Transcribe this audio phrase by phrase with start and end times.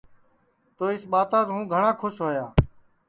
[0.75, 2.45] تو اِس ٻاتاس ہوں گھٹؔا کُھس ہویا